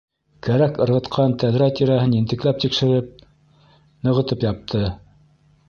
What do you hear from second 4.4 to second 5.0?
япты.